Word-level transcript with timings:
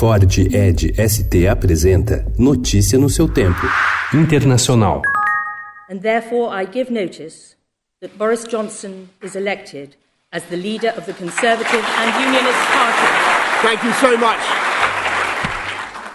Ford 0.00 0.24
Ed 0.54 0.94
ST 0.96 1.46
apresenta 1.46 2.24
Notícia 2.38 2.98
no 2.98 3.10
seu 3.10 3.28
tempo. 3.28 3.60
Internacional. 4.14 5.02
And 5.90 5.98
therefore 5.98 6.58
I 6.58 6.64
give 6.64 6.90
notice 6.90 7.54
that 8.00 8.16
Boris 8.16 8.46
Johnson 8.48 9.10
is 9.22 9.34
elected 9.34 9.90
as 10.32 10.42
the 10.44 10.56
leader 10.56 10.88
of 10.96 11.04
the 11.04 11.12
Conservative 11.12 11.84
and 11.98 12.10
Unionist 12.18 12.58
Party. 12.72 13.08
Thank 13.60 13.84
you 13.84 13.92
so 14.00 14.16
much. 14.16 14.40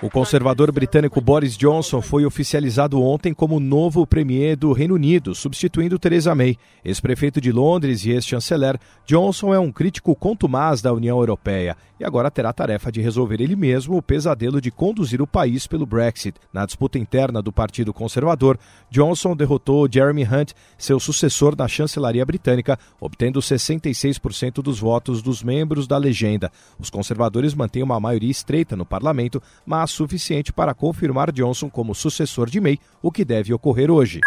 O 0.00 0.08
conservador 0.08 0.72
britânico 0.72 1.20
Boris 1.20 1.56
Johnson 1.56 2.00
foi 2.00 2.24
oficializado 2.24 3.00
ontem 3.00 3.32
como 3.34 3.58
novo 3.58 4.06
premier 4.06 4.56
do 4.56 4.72
Reino 4.72 4.94
Unido, 4.94 5.34
substituindo 5.34 5.98
Theresa 5.98 6.34
May. 6.36 6.56
Ex-prefeito 6.84 7.40
de 7.40 7.50
Londres 7.50 8.04
e 8.04 8.10
ex-chanceler, 8.10 8.78
Johnson 9.04 9.52
é 9.52 9.58
um 9.58 9.72
crítico 9.72 10.14
contumaz 10.14 10.80
da 10.80 10.92
União 10.92 11.18
Europeia 11.18 11.76
e 11.98 12.04
agora 12.04 12.30
terá 12.30 12.50
a 12.50 12.52
tarefa 12.52 12.90
de 12.92 13.00
resolver 13.00 13.40
ele 13.40 13.56
mesmo 13.56 13.96
o 13.96 14.02
pesadelo 14.02 14.60
de 14.60 14.70
conduzir 14.70 15.20
o 15.20 15.26
país 15.26 15.66
pelo 15.66 15.86
Brexit. 15.86 16.36
Na 16.52 16.64
disputa 16.64 16.98
interna 16.98 17.42
do 17.42 17.52
Partido 17.52 17.92
Conservador, 17.92 18.58
Johnson 18.90 19.34
derrotou 19.34 19.88
Jeremy 19.90 20.24
Hunt, 20.24 20.52
seu 20.76 21.00
sucessor 21.00 21.56
na 21.56 21.66
chancelaria 21.66 22.24
britânica, 22.24 22.78
obtendo 23.00 23.40
66% 23.40 24.62
dos 24.62 24.78
votos 24.78 25.22
dos 25.22 25.42
membros 25.42 25.86
da 25.86 25.96
legenda. 25.96 26.50
Os 26.78 26.90
conservadores 26.90 27.54
mantêm 27.54 27.82
uma 27.82 28.00
maioria 28.00 28.30
estreita 28.30 28.76
no 28.76 28.86
parlamento, 28.86 29.42
mas 29.66 29.90
suficiente 29.90 30.52
para 30.52 30.74
confirmar 30.74 31.32
Johnson 31.32 31.68
como 31.68 31.94
sucessor 31.94 32.48
de 32.48 32.60
May, 32.60 32.78
o 33.02 33.10
que 33.10 33.24
deve 33.24 33.52
ocorrer 33.52 33.90
hoje. 33.90 34.20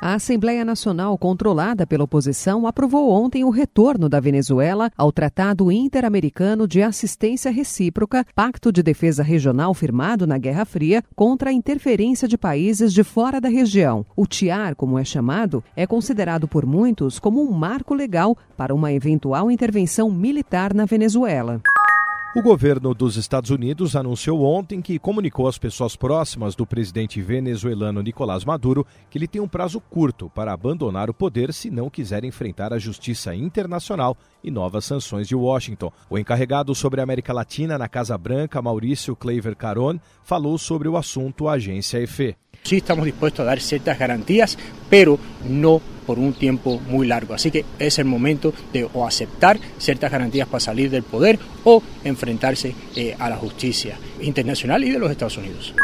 A 0.00 0.14
Assembleia 0.14 0.64
Nacional, 0.64 1.18
controlada 1.18 1.84
pela 1.84 2.04
oposição, 2.04 2.68
aprovou 2.68 3.10
ontem 3.10 3.42
o 3.42 3.50
retorno 3.50 4.08
da 4.08 4.20
Venezuela 4.20 4.92
ao 4.96 5.10
Tratado 5.10 5.72
Interamericano 5.72 6.68
de 6.68 6.80
Assistência 6.80 7.50
Recíproca, 7.50 8.24
pacto 8.32 8.70
de 8.70 8.80
defesa 8.80 9.24
regional 9.24 9.74
firmado 9.74 10.24
na 10.24 10.38
Guerra 10.38 10.64
Fria 10.64 11.02
contra 11.16 11.50
a 11.50 11.52
interferência 11.52 12.28
de 12.28 12.38
países 12.38 12.92
de 12.92 13.02
fora 13.02 13.40
da 13.40 13.48
região. 13.48 14.06
O 14.14 14.24
TIAR, 14.24 14.76
como 14.76 15.00
é 15.00 15.04
chamado, 15.04 15.64
é 15.74 15.84
considerado 15.84 16.46
por 16.46 16.64
muitos 16.64 17.18
como 17.18 17.42
um 17.42 17.50
marco 17.50 17.92
legal 17.92 18.38
para 18.56 18.72
uma 18.72 18.92
eventual 18.92 19.50
intervenção 19.50 20.08
militar 20.12 20.72
na 20.72 20.84
Venezuela. 20.84 21.60
O 22.38 22.40
governo 22.40 22.94
dos 22.94 23.16
Estados 23.16 23.50
Unidos 23.50 23.96
anunciou 23.96 24.44
ontem 24.44 24.80
que 24.80 24.96
comunicou 24.96 25.48
às 25.48 25.58
pessoas 25.58 25.96
próximas 25.96 26.54
do 26.54 26.64
presidente 26.64 27.20
venezuelano 27.20 28.00
Nicolás 28.00 28.44
Maduro 28.44 28.86
que 29.10 29.18
ele 29.18 29.26
tem 29.26 29.40
um 29.40 29.48
prazo 29.48 29.80
curto 29.80 30.30
para 30.30 30.52
abandonar 30.52 31.10
o 31.10 31.14
poder 31.14 31.52
se 31.52 31.68
não 31.68 31.90
quiser 31.90 32.22
enfrentar 32.22 32.72
a 32.72 32.78
justiça 32.78 33.34
internacional 33.34 34.16
e 34.42 34.52
novas 34.52 34.84
sanções 34.84 35.26
de 35.26 35.34
Washington. 35.34 35.90
O 36.08 36.16
encarregado 36.16 36.76
sobre 36.76 37.00
a 37.00 37.02
América 37.02 37.32
Latina 37.32 37.76
na 37.76 37.88
Casa 37.88 38.16
Branca, 38.16 38.62
Maurício 38.62 39.16
Kleiver 39.16 39.56
Caron, 39.56 39.98
falou 40.22 40.56
sobre 40.58 40.88
o 40.88 40.96
assunto 40.96 41.48
à 41.48 41.54
agência 41.54 41.98
EFE. 41.98 42.36
Sí 42.62 42.76
estamos 42.76 43.04
dispuestos 43.04 43.40
a 43.40 43.46
dar 43.46 43.60
ciertas 43.60 43.98
garantías, 43.98 44.56
pero 44.88 45.18
no 45.44 45.82
por 46.08 46.18
un 46.18 46.32
tiempo 46.32 46.80
muy 46.88 47.06
largo. 47.06 47.34
Así 47.34 47.50
que 47.50 47.66
es 47.78 47.98
el 47.98 48.06
momento 48.06 48.54
de 48.72 48.88
o 48.94 49.06
aceptar 49.06 49.60
ciertas 49.76 50.10
garantías 50.10 50.48
para 50.48 50.58
salir 50.58 50.88
del 50.90 51.02
poder 51.02 51.38
o 51.64 51.82
enfrentarse 52.02 52.74
eh, 52.96 53.14
a 53.18 53.28
la 53.28 53.36
justicia 53.36 53.98
internacional 54.22 54.82
y 54.84 54.90
de 54.90 54.98
los 54.98 55.10
Estados 55.10 55.36
Unidos. 55.36 55.74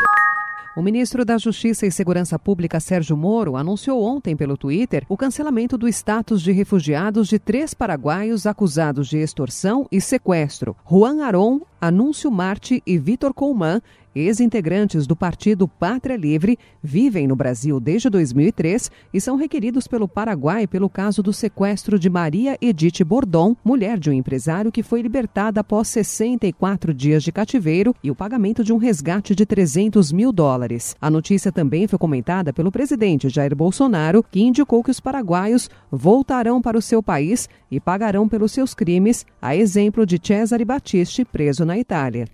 O 0.77 0.83
ministro 0.83 1.27
da 1.27 1.39
Justiça 1.39 1.86
e 1.86 1.91
Segurança 1.91 2.39
Pública, 2.39 2.80
Sérgio 2.80 3.17
Moro, 3.17 3.55
anunciou 3.55 4.02
ontem 4.02 4.34
pelo 4.34 4.56
Twitter 4.56 5.05
o 5.11 5.17
cancelamento 5.17 5.77
do 5.77 5.86
status 5.86 6.42
de 6.42 6.52
refugiados 6.52 7.28
de 7.28 7.39
três 7.39 7.75
paraguaios 7.75 8.45
acusados 8.47 9.08
de 9.08 9.19
extorsão 9.19 9.86
e 9.92 10.00
sequestro: 10.00 10.75
Juan 10.91 11.22
Aron, 11.22 11.61
Anúncio 11.80 12.28
Marte 12.30 12.83
e 12.84 12.98
Vitor 12.98 13.34
Colman, 13.34 13.80
ex-integrantes 14.15 15.07
do 15.07 15.17
partido 15.17 15.67
Pátria 15.67 16.17
Livre, 16.17 16.59
vivem 16.83 17.27
no 17.27 17.34
Brasil 17.34 17.81
desde 17.81 18.09
2003 18.09 18.91
e 19.12 19.20
são 19.20 19.37
requeridos 19.37 19.87
pelo 19.87 20.09
Paraguai 20.09 20.67
pelo 20.67 20.89
caso 20.89 21.23
do 21.23 21.33
sequestro 21.33 21.98
de 21.98 22.08
Maria 22.08 22.57
Edith 22.61 23.05
Bordon, 23.05 23.57
mulher 23.64 23.98
de 23.98 24.11
um 24.11 24.13
empresário 24.13 24.70
que 24.70 24.83
foi 24.83 25.02
libertada 25.02 25.61
após 25.61 25.89
64 25.89 26.95
dias 26.95 27.23
de 27.23 27.33
cativeiro 27.33 27.95
e 28.02 28.11
o 28.11 28.14
pagamento 28.14 28.63
de 28.63 28.73
um 28.73 28.77
resgate 28.77 29.35
de 29.35 29.45
300 29.45 30.13
mil 30.13 30.33
dólares. 30.33 30.96
A 31.01 31.11
notícia 31.11 31.51
também 31.51 31.86
foi 31.86 31.98
comentada 31.98 32.52
pelo 32.52 32.73
presidente 32.73 33.29
Jair 33.29 33.55
Bolsonaro, 33.55 34.25
que 34.31 34.42
indicou 34.42 34.83
que 34.83 34.91
os 34.91 35.01
paraguaios 35.01 35.69
voltarão 35.91 36.61
para 36.61 36.79
o 36.79 36.83
seu 36.83 37.02
país 37.02 37.48
e 37.70 37.81
pagarão 37.81 38.29
pelos 38.29 38.52
seus 38.52 38.75
crimes, 38.75 39.27
a 39.41 39.57
exemplo 39.57 40.07
de 40.07 40.20
Cesare 40.23 40.64
Battisti, 40.64 41.25
preso 41.25 41.64
na 41.64 41.79
Itália. 41.79 42.27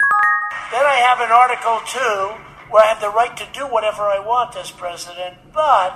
Have 1.01 1.25
an 1.25 1.33
Article 1.33 1.81
2 1.87 2.71
where 2.71 2.85
I 2.85 2.91
have 2.91 3.01
the 3.01 3.09
right 3.09 3.35
to 3.37 3.59
do 3.59 3.67
whatever 3.67 4.03
I 4.03 4.21
want 4.21 4.55
as 4.59 4.71
president, 4.71 5.35
but 5.51 5.95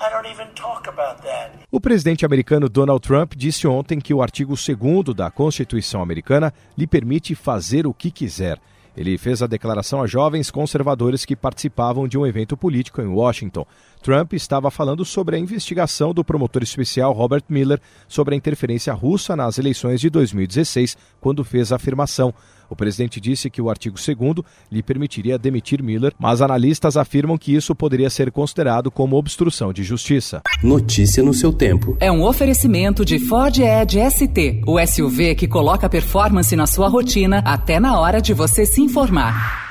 I 0.00 0.10
don't 0.10 0.26
even 0.26 0.48
talk 0.56 0.88
about 0.88 1.22
that. 1.22 1.52
O 1.70 1.80
presidente 1.80 2.26
americano 2.26 2.68
Donald 2.68 3.00
Trump 3.00 3.34
disse 3.36 3.68
ontem 3.68 4.00
que 4.00 4.12
o 4.12 4.20
artigo 4.20 4.54
2 4.56 5.14
da 5.14 5.30
Constituição 5.30 6.02
americana 6.02 6.52
lhe 6.76 6.84
permite 6.84 7.36
fazer 7.36 7.86
o 7.86 7.94
que 7.94 8.10
quiser. 8.10 8.58
Ele 8.96 9.18
fez 9.18 9.42
a 9.42 9.46
declaração 9.46 10.02
a 10.02 10.06
jovens 10.06 10.50
conservadores 10.50 11.24
que 11.24 11.34
participavam 11.34 12.06
de 12.06 12.16
um 12.16 12.26
evento 12.26 12.56
político 12.56 13.02
em 13.02 13.06
Washington. 13.06 13.66
Trump 14.00 14.34
estava 14.34 14.70
falando 14.70 15.04
sobre 15.04 15.34
a 15.34 15.38
investigação 15.38 16.14
do 16.14 16.24
promotor 16.24 16.62
especial 16.62 17.12
Robert 17.12 17.42
Miller 17.48 17.80
sobre 18.06 18.34
a 18.34 18.36
interferência 18.36 18.92
russa 18.92 19.34
nas 19.34 19.58
eleições 19.58 20.00
de 20.00 20.08
2016, 20.10 20.96
quando 21.20 21.42
fez 21.42 21.72
a 21.72 21.76
afirmação: 21.76 22.32
o 22.68 22.76
presidente 22.76 23.20
disse 23.20 23.50
que 23.50 23.62
o 23.62 23.70
artigo 23.70 23.96
2 23.96 24.44
lhe 24.70 24.82
permitiria 24.82 25.38
demitir 25.38 25.82
Miller, 25.82 26.12
mas 26.18 26.42
analistas 26.42 26.96
afirmam 26.96 27.38
que 27.38 27.54
isso 27.54 27.74
poderia 27.74 28.10
ser 28.10 28.30
considerado 28.30 28.90
como 28.90 29.16
obstrução 29.16 29.72
de 29.72 29.82
justiça. 29.82 30.42
Notícia 30.62 31.22
no 31.22 31.34
seu 31.34 31.52
tempo. 31.52 31.96
É 32.00 32.10
um 32.10 32.22
oferecimento 32.22 33.04
de 33.04 33.18
Ford 33.18 33.56
Edge 33.58 33.98
ST, 34.10 34.62
o 34.66 34.84
SUV 34.84 35.34
que 35.34 35.48
coloca 35.48 35.88
performance 35.88 36.54
na 36.56 36.66
sua 36.66 36.88
rotina 36.88 37.42
até 37.44 37.78
na 37.80 37.98
hora 37.98 38.20
de 38.20 38.32
você 38.32 38.66
se 38.66 38.80
informar. 38.80 39.63